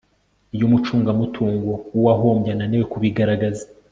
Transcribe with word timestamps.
iyo 0.53 0.63
umucungamutungo 0.69 1.71
w 1.91 1.95
uwahombye 1.99 2.49
ananiwe 2.55 2.85
kubigaragaza 2.93 3.65